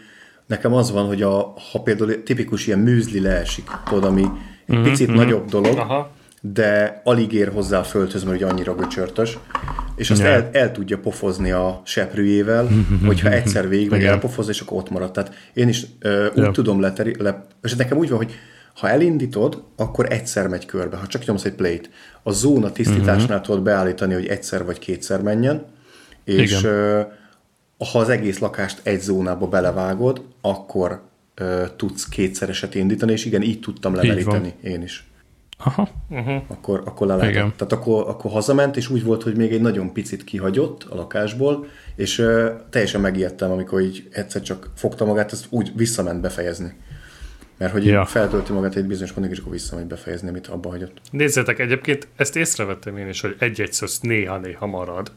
[0.46, 4.90] nekem az van, hogy a, ha például tipikus ilyen műzli leesik, tudod, ami egy uh-huh,
[4.90, 5.24] picit uh-huh.
[5.24, 9.38] nagyobb dolog, Aha de alig ér hozzá a földhöz, mert ugye annyira göcsörtös,
[9.96, 12.68] és azt el, el tudja pofozni a seprűjével,
[13.08, 15.12] hogyha egyszer végig vagy elpofoz, és akkor ott marad.
[15.12, 16.52] Tehát én is uh, úgy ja.
[16.52, 18.36] tudom leteri, le, és nekem úgy van, hogy
[18.76, 20.98] ha elindítod, akkor egyszer megy körbe.
[20.98, 21.90] Ha csak nyomsz egy plate,
[22.24, 23.42] a zóna tisztításnál uh-huh.
[23.42, 25.66] tudod beállítani, hogy egyszer vagy kétszer menjen,
[26.24, 27.02] és uh,
[27.92, 31.02] ha az egész lakást egy zónába belevágod, akkor
[31.42, 35.09] uh, tudsz kétszereset indítani, és igen, így tudtam lemeríteni én is.
[35.64, 35.90] Aha.
[36.10, 36.42] Uh-huh.
[36.48, 37.36] Akkor, akkor le lehetett.
[37.36, 37.54] Igen.
[37.58, 41.66] Tehát akkor, akkor hazament, és úgy volt, hogy még egy nagyon picit kihagyott a lakásból,
[41.96, 46.78] és uh, teljesen megijedtem, amikor így egyszer csak fogta magát, ezt úgy visszament befejezni.
[47.58, 48.06] Mert hogy ja.
[48.06, 51.02] feltölti magát egy bizonyos pontig, és akkor visszamegy befejezni, amit abba hagyott.
[51.12, 55.12] Nézzétek, egyébként ezt észrevettem én is, hogy egy-egy szösz néha-néha marad.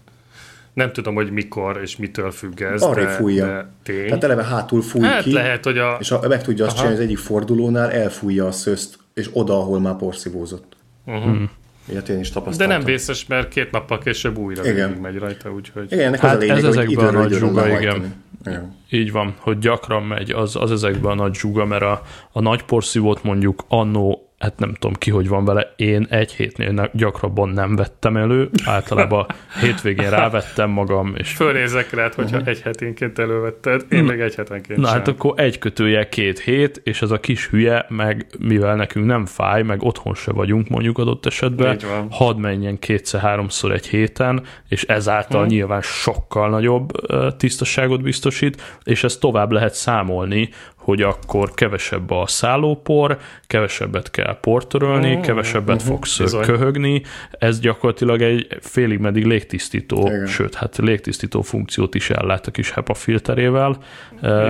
[0.72, 3.46] Nem tudom, hogy mikor és mitől függ ez, Arra de, fújja.
[3.46, 4.06] de tény.
[4.06, 5.96] Tehát eleve hátul fúj hát ki, lehet, hogy a...
[6.00, 6.82] és a, meg tudja azt Aha.
[6.82, 10.76] csinálni, az egyik fordulónál elfújja a szözt és oda, ahol már porszívózott.
[11.06, 11.42] Uh-huh.
[11.88, 12.68] Ilyet én is tapasztaltam.
[12.68, 14.90] De nem vészes, mert két nappal később újra igen.
[14.90, 15.92] megy rajta, úgyhogy...
[15.92, 18.14] Igen, hát az a lényeg, ez ezekben a nagy zsuga, igen.
[18.44, 18.74] igen.
[18.90, 22.62] Így van, hogy gyakran megy, az, az ezekben a nagy zsuga, mert a, a nagy
[22.62, 27.76] porszívót mondjuk annó hát nem tudom ki, hogy van vele, én egy hétnél gyakrabban nem
[27.76, 29.26] vettem elő, általában
[29.60, 31.14] hétvégén rávettem magam.
[31.16, 31.32] És...
[31.32, 32.48] Fölnézek rá, hogyha uh-huh.
[32.48, 34.96] egy heténként elővetted, én meg egy hetenként Na sem.
[34.96, 39.26] hát akkor egy kötője két hét, és ez a kis hülye, meg mivel nekünk nem
[39.26, 41.78] fáj, meg otthon se vagyunk mondjuk adott esetben,
[42.10, 45.54] hadd menjen kétszer-háromszor egy héten, és ezáltal uh-huh.
[45.54, 46.90] nyilván sokkal nagyobb
[47.36, 50.48] tisztaságot biztosít, és ezt tovább lehet számolni,
[50.82, 56.44] hogy akkor kevesebb a szállópor, kevesebbet kell portörölni, oh, kevesebbet uh-huh, fogsz bizony.
[56.44, 60.26] köhögni, ez gyakorlatilag egy félig meddig légtisztító, Igen.
[60.26, 63.78] sőt, hát légtisztító funkciót is ellát a kis HEPA filterével.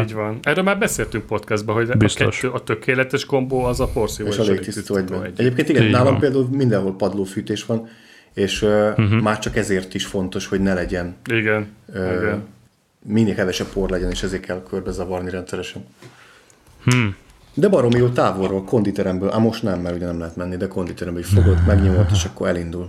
[0.02, 0.38] Így van.
[0.42, 2.38] Erről már beszéltünk podcastban, hogy Biztos.
[2.38, 5.24] a, kettő, a tökéletes kombó az a porszívó és, és a légtisztító egyben.
[5.24, 5.40] Egy.
[5.40, 6.20] Egyébként igen, Így nálam van.
[6.20, 7.88] például mindenhol padlófűtés van,
[8.34, 9.20] és uh-huh.
[9.20, 12.44] már csak ezért is fontos, hogy ne legyen igen, uh, igen.
[13.02, 15.84] minél kevesebb por legyen, és ezért kell körbe zavarni rendszeresen.
[16.84, 17.16] Hmm.
[17.54, 21.22] De baromi jó távolról, konditeremből, á most nem, mert ugye nem lehet menni, de konditeremből
[21.22, 22.88] fogod, megnyomod, és akkor elindul.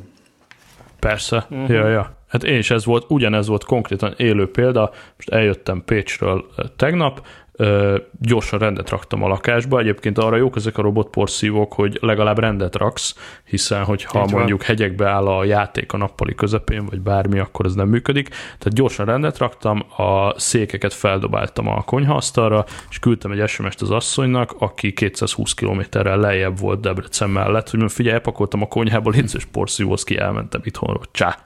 [0.99, 1.69] Persze, uh-huh.
[1.69, 2.17] ja, ja.
[2.27, 7.97] Hát én is ez volt, ugyanez volt konkrétan élő példa, most eljöttem Pécsről tegnap, ö,
[8.19, 9.79] gyorsan rendet raktam a lakásba.
[9.79, 14.67] Egyébként arra jók ezek a robotporszívók, hogy legalább rendet raksz, hiszen hogyha Így mondjuk van.
[14.67, 18.29] hegyekbe áll a játék a nappali közepén, vagy bármi, akkor ez nem működik.
[18.29, 24.55] Tehát gyorsan rendet raktam, a székeket feldobáltam a konyhaasztalra, és küldtem egy SMS-t az asszonynak,
[24.57, 30.17] aki 220 kilométerrel lejjebb volt Debrecen mellett, hogy figyelj, elpakoltam a konyhába, létszős porszívóhoz ki,
[30.17, 31.37] elmentem itthonról, csá.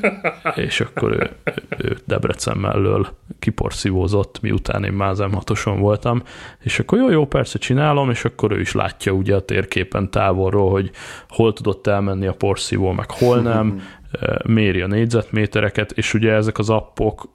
[0.54, 1.30] és akkor ő,
[1.78, 3.08] ő Debrecen mellől
[3.38, 5.10] kiporszívózott, miután én már
[5.40, 6.22] hatoson voltam,
[6.60, 10.70] és akkor jó, jó, persze csinálom, és akkor ő is látja ugye a térképen távolról,
[10.70, 10.90] hogy
[11.28, 13.80] hol tudott elmenni a porszívó, meg hol nem,
[14.46, 17.34] méri a négyzetmétereket, és ugye ezek az appok,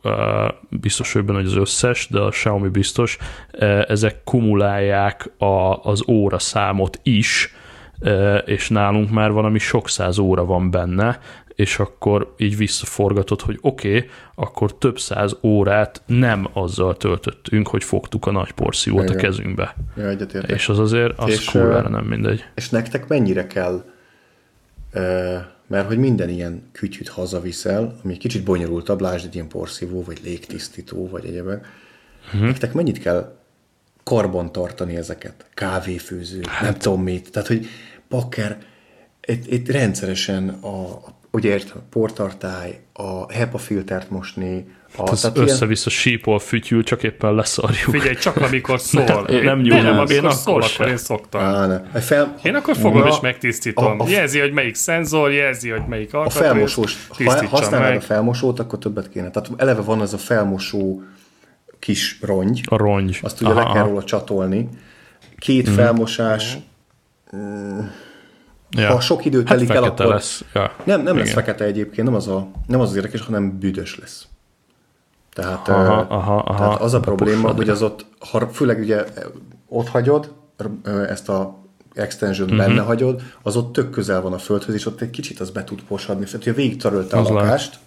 [0.69, 3.17] biztos hogy az összes, de a Xiaomi biztos,
[3.87, 7.53] ezek kumulálják a, az óra számot is,
[8.45, 11.19] és nálunk már valami sok száz óra van benne,
[11.55, 17.83] és akkor így visszaforgatod, hogy oké, okay, akkor több száz órát nem azzal töltöttünk, hogy
[17.83, 19.17] fogtuk a nagy porszívót Igen.
[19.17, 19.75] a kezünkbe.
[19.95, 20.11] Ja,
[20.47, 22.45] és az azért, az és, kurvára nem mindegy.
[22.55, 23.83] És nektek mennyire kell,
[25.67, 30.19] mert hogy minden ilyen kütyüt hazaviszel, ami egy kicsit bonyolultabb, lásd egy ilyen porszívó, vagy
[30.23, 31.67] légtisztító, vagy egyebek,
[32.25, 32.41] uh-huh.
[32.41, 33.35] nektek mennyit kell
[34.03, 35.45] karban tartani ezeket?
[35.53, 36.61] Kávéfőző, hát.
[36.61, 37.31] nem tudom mit.
[37.31, 37.67] Tehát, hogy
[38.07, 38.57] pakker,
[39.25, 40.99] itt, itt rendszeresen a,
[41.35, 44.65] ugye ért, a portartály, a HEPA filtert mosni,
[44.97, 46.01] a, hát az össze-vissza ilyen...
[46.01, 47.89] sípol, fütyül, csak éppen leszarjuk.
[47.89, 49.25] Figyelj, csak amikor szól.
[49.27, 49.81] Nem, nem nyúl.
[49.81, 51.41] Nem, amikor szól, akkor én szoktam.
[51.41, 51.99] Á, ne.
[51.99, 52.35] Fel...
[52.43, 53.99] Én akkor fogom Na, és megtisztítom.
[53.99, 56.41] A, a, jelzi, hogy melyik szenzor, jelzi, hogy melyik alkatrész.
[56.41, 57.97] A felmosós, ha használnád meg.
[57.97, 59.29] a felmosót, akkor többet kéne.
[59.29, 61.03] Tehát eleve van az a felmosó
[61.79, 62.61] kis rongy.
[62.65, 63.19] A rongy.
[63.21, 64.69] Azt ugye aha, le kell róla csatolni.
[65.37, 65.73] Két mm.
[65.73, 66.57] felmosás.
[67.35, 67.79] Mm
[68.75, 68.91] Ja.
[68.91, 70.05] Ha sok idő telik hát el, akkor...
[70.05, 70.43] lesz.
[70.53, 70.71] Ja.
[70.83, 74.27] Nem, nem lesz fekete egyébként, nem az, a, nem az az érdekes, hanem büdös lesz.
[75.33, 79.03] Tehát, aha, aha, aha, tehát az a probléma, hogy az ott, ha főleg ugye
[79.67, 80.33] ott hagyod,
[81.07, 81.57] ezt a
[81.93, 82.65] extension uh-huh.
[82.65, 85.63] benne hagyod, az ott tök közel van a földhöz, és ott egy kicsit az be
[85.63, 86.25] tud posadni.
[86.25, 87.79] Tehát, hogyha végig törölte a lakást, lehet.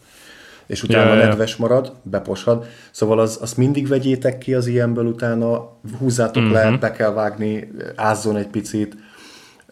[0.67, 1.57] és utána ja, nedves ja.
[1.59, 2.67] marad, beposad.
[2.91, 6.71] Szóval az, azt mindig vegyétek ki az ilyenből, utána húzzátok uh-huh.
[6.71, 8.97] le, be kell vágni, ázzon egy picit.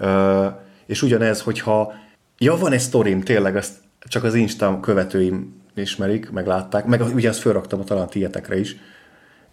[0.01, 0.47] Uh,
[0.87, 1.93] és ugyanez, hogyha
[2.39, 7.41] ja, van egy sztorim, tényleg, ezt csak az Insta követőim ismerik, meglátták, meg ugye ezt
[7.41, 8.77] felraktam a talán tietekre is,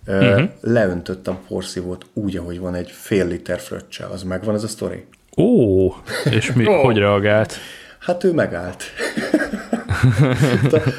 [0.08, 0.50] uh-huh.
[0.62, 4.12] leöntöttem porszívót úgy, ahogy van egy fél liter fröccsel.
[4.12, 5.06] Az megvan ez a sztori?
[5.38, 5.88] Ó,
[6.30, 6.84] és mi, oh.
[6.84, 7.54] hogy reagált?
[8.00, 8.84] Hát ő megállt.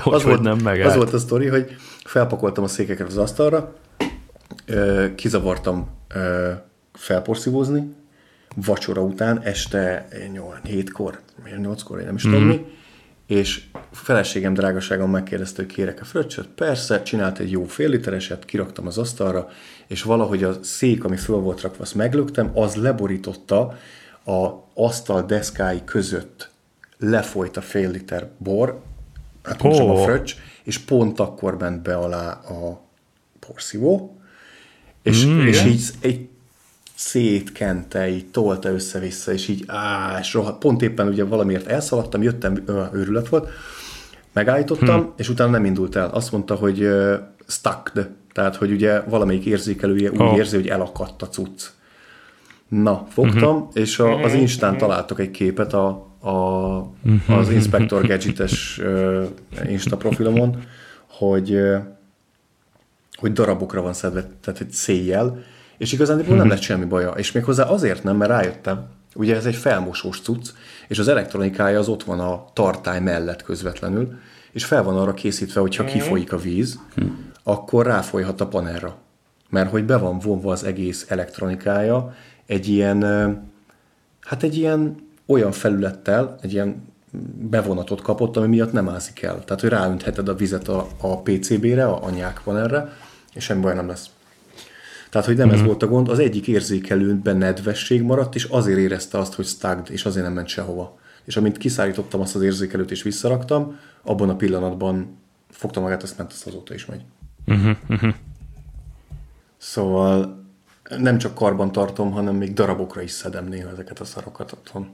[0.02, 0.90] hogy, az, volt, nem megállt?
[0.90, 3.74] az volt a sztori, hogy felpakoltam a székeket az asztalra,
[5.14, 5.88] kizavartam
[6.92, 7.94] felporszívózni,
[8.54, 10.08] vacsora után, este
[10.64, 12.30] 7-kor, 8-kor, én nem is mm.
[12.30, 12.64] tudom mi,
[13.26, 13.62] és
[13.92, 16.46] feleségem drágaságom megkérdezte, hogy kérek a fröccsöt.
[16.46, 19.48] Persze, csinált egy jó fél litereset, kiraktam az asztalra,
[19.86, 23.78] és valahogy a szék, ami föl volt rakva, azt meglöktem, az leborította
[24.24, 26.50] a asztal deszkái között
[26.98, 28.82] lefolyt a fél liter bor,
[29.42, 29.90] hát oh.
[29.90, 32.80] a fröccs, és pont akkor ment be alá a
[33.38, 34.18] porszívó,
[35.02, 36.28] és, mm, és így egy
[36.94, 42.62] szétkente, így tolta össze-vissza, és így á, és rohadt, pont éppen ugye valamiért elszaladtam, jöttem,
[42.92, 43.48] őrület volt,
[44.32, 45.12] megállítottam, hmm.
[45.16, 46.08] és utána nem indult el.
[46.08, 47.14] Azt mondta, hogy uh,
[47.46, 47.92] stuck,
[48.32, 50.36] tehát, hogy ugye valamelyik érzékelője úgy oh.
[50.36, 51.62] érzi, hogy elakadt a cucc.
[52.68, 53.70] Na, fogtam, uh-huh.
[53.72, 55.88] és a, az Instán találtak egy képet a,
[56.20, 56.28] a,
[57.28, 59.24] az Inspector Gadgetes uh,
[59.68, 60.62] Insta profilomon,
[61.06, 61.76] hogy, uh,
[63.16, 65.44] hogy darabokra van szedve, tehát egy széjjel,
[65.78, 66.48] és igazán nem mhm.
[66.48, 67.10] lett semmi baja.
[67.10, 70.48] És méghozzá azért nem, mert rájöttem, ugye ez egy felmosós cucc,
[70.88, 74.18] és az elektronikája az ott van a tartály mellett közvetlenül,
[74.52, 75.92] és fel van arra készítve, hogy ha mhm.
[75.92, 77.06] kifolyik a víz, mhm.
[77.42, 78.96] akkor ráfolyhat a panelra.
[79.50, 82.14] Mert hogy be van vonva az egész elektronikája
[82.46, 83.02] egy ilyen,
[84.20, 86.92] hát egy ilyen olyan felülettel, egy ilyen
[87.38, 89.44] bevonatot kapott, ami miatt nem ászik el.
[89.44, 92.92] Tehát, hogy ráöntheted a vizet a, a PCB-re, a anyák panelre,
[93.34, 94.10] és semmi baj nem lesz.
[95.14, 95.54] Tehát, hogy nem mm-hmm.
[95.54, 95.68] ez mhm.
[95.68, 100.04] volt a gond, az egyik érzékelőben nedvesség maradt, és azért érezte azt, hogy stugged, és
[100.04, 100.98] azért nem ment sehova.
[101.24, 105.18] És amint kiszállítottam azt az érzékelőt, és visszaraktam, abban a pillanatban
[105.50, 107.04] fogta magát, azt ment, azt azóta is megy.
[107.52, 108.08] Mm-hmm.
[109.56, 110.44] Szóval
[110.98, 114.88] nem csak karban tartom, hanem még darabokra is szedem néha ezeket a szarokat otthon.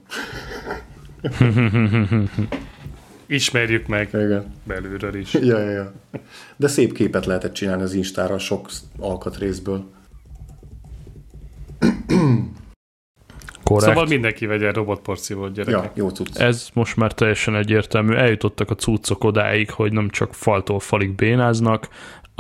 [3.27, 4.55] Ismerjük meg Igen.
[4.65, 5.35] belülről is.
[5.35, 5.93] Ja, ja, ja.
[6.57, 9.99] De szép képet lehetett csinálni az Instára sok alkatrészből.
[13.65, 13.93] Korrekt.
[13.93, 15.83] Szóval mindenki vegye robotporciót, gyerekek.
[15.83, 16.39] Ja, jó cucc.
[16.41, 18.15] Ez most már teljesen egyértelmű.
[18.15, 21.89] Eljutottak a cuccok odáig, hogy nem csak faltól falig bénáznak,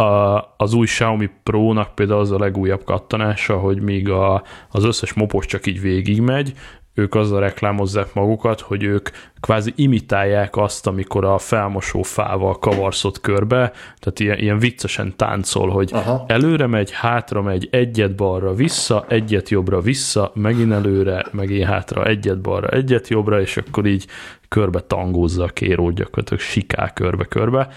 [0.00, 5.12] a, az új Xiaomi Pro-nak például az a legújabb kattanása, hogy míg a, az összes
[5.12, 6.53] mopos csak így végigmegy,
[6.94, 9.09] ők azzal reklámozzák magukat, hogy ők
[9.40, 15.90] kvázi imitálják azt, amikor a felmosó fával kavarszod körbe, tehát ilyen, ilyen viccesen táncol, hogy
[15.92, 16.24] Aha.
[16.26, 22.40] előre megy, hátra megy, egyet balra vissza, egyet jobbra vissza, megint előre, megint hátra, egyet
[22.40, 24.07] balra, egyet jobbra, és akkor így
[24.48, 27.68] körbe tangózza a kérót, gyakorlatilag siká körbe-körbe.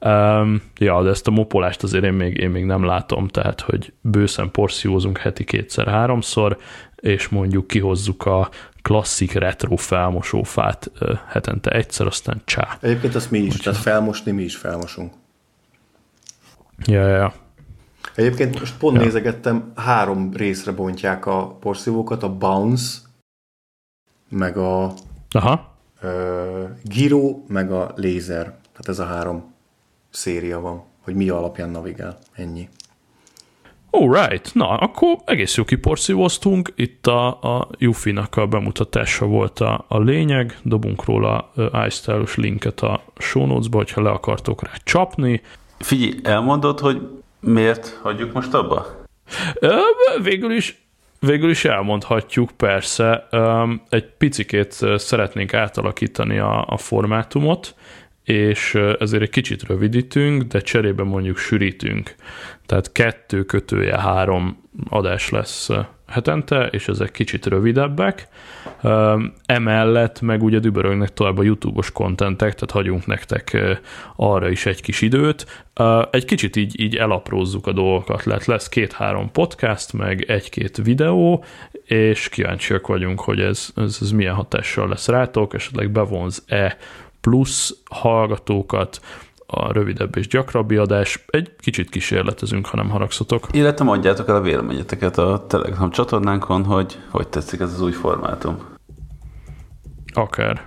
[0.00, 3.92] Um, ja, de ezt a mopolást azért én még, én még nem látom, tehát, hogy
[4.00, 6.58] bőszen porciózunk heti kétszer-háromszor,
[7.00, 8.50] és mondjuk kihozzuk a
[8.82, 10.90] klasszik retro felmosófát
[11.28, 12.78] hetente egyszer, aztán csá.
[12.80, 15.12] Egyébként azt mi is, Úgy tehát felmosni mi is felmosunk.
[16.84, 17.34] Ja, ja, ja.
[18.14, 19.02] Egyébként most pont ja.
[19.02, 22.98] nézegettem, három részre bontják a porszívókat, a Bounce,
[24.28, 24.94] meg a
[25.30, 25.76] Aha.
[26.02, 28.44] Uh, Giro, meg a Laser.
[28.44, 29.54] Tehát ez a három
[30.10, 32.18] széria van, hogy mi alapján navigál.
[32.32, 32.68] Ennyi.
[33.90, 39.98] Alright, na, akkor egész jó kiporszívoztunk, itt a, a Yuffie-nak a bemutatása volt a, a
[39.98, 41.52] lényeg, dobunk róla
[41.86, 45.42] istyle linket a show notes-ba, hogyha le akartok rá csapni.
[45.78, 47.08] Figyelj, elmondod, hogy
[47.40, 48.86] miért hagyjuk most abba?
[50.22, 50.86] Végül is
[51.20, 53.28] Végül is elmondhatjuk, persze.
[53.88, 57.74] Egy picikét szeretnénk átalakítani a, a formátumot,
[58.28, 62.14] és ezért egy kicsit rövidítünk, de cserébe mondjuk sűrítünk.
[62.66, 65.70] Tehát kettő kötője három adás lesz
[66.06, 68.28] hetente, és ezek kicsit rövidebbek.
[69.46, 73.56] Emellett meg ugye dübörögnek tovább a YouTube-os kontentek, tehát hagyunk nektek
[74.16, 75.66] arra is egy kis időt.
[76.10, 81.44] Egy kicsit így, így elaprózzuk a dolgokat, lehet lesz két-három podcast, meg egy-két videó,
[81.84, 86.76] és kíváncsiak vagyunk, hogy ez, ez, ez milyen hatással lesz rátok, esetleg bevonz-e
[87.28, 89.00] plusz hallgatókat,
[89.46, 91.24] a rövidebb és gyakrabbi adás.
[91.26, 93.46] Egy kicsit kísérletezünk, ha nem haragszotok.
[93.50, 98.58] Illetve mondjátok el a véleményeteket a Telegram csatornánkon, hogy hogy tetszik ez az új formátum.
[100.12, 100.66] Akár.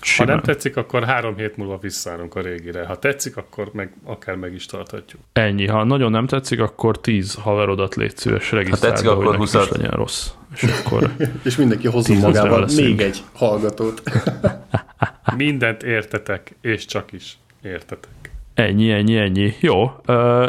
[0.00, 0.28] Simán.
[0.28, 2.86] Ha nem tetszik, akkor három hét múlva visszaállunk a régire.
[2.86, 5.22] Ha tetszik, akkor meg, akár meg is tarthatjuk.
[5.32, 5.66] Ennyi.
[5.66, 10.30] Ha nagyon nem tetszik, akkor tíz haverodat légy szíves ha tetszik, akkor 20 legyen rossz.
[10.54, 11.10] És, akkor
[11.44, 14.02] és mindenki hozza magával még egy hallgatót.
[15.36, 18.10] Mindent értetek, és csak is értetek.
[18.54, 19.54] Ennyi, ennyi, ennyi.
[19.60, 19.90] Jó,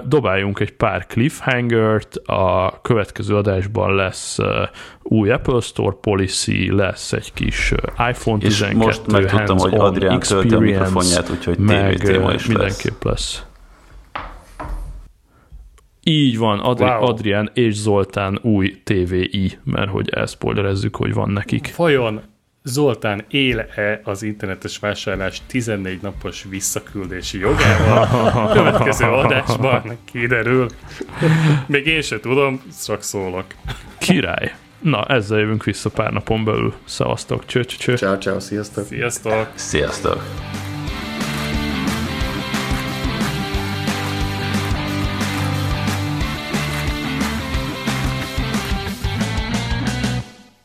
[0.05, 4.37] dobáljunk egy pár cliffhangert, a következő adásban lesz
[5.01, 7.71] új Apple Store policy, lesz egy kis
[8.09, 13.03] iPhone 12 És most megtudtam, hogy Adrián tölti a mikrofonját, úgyhogy meg, téma is mindenképp
[13.03, 13.35] lesz.
[13.35, 13.45] lesz.
[16.03, 17.03] Így van, Adri- wow.
[17.03, 21.75] Adrián és Zoltán új TVI, mert hogy elszpoilerezzük, hogy van nekik.
[21.75, 22.21] Vajon
[22.65, 27.97] Zoltán él-e az internetes vásárlás 14 napos visszaküldési jogával?
[28.47, 30.67] A következő adásban kiderül.
[31.67, 33.45] Még én se tudom, csak szólok.
[33.97, 34.55] Király.
[34.79, 36.73] Na, ezzel jövünk vissza pár napon belül.
[36.85, 38.85] Szevasztok, cső, cső, Ciao, ciao, sziasztok.
[38.85, 39.47] Sziasztok.
[39.55, 40.23] Sziasztok.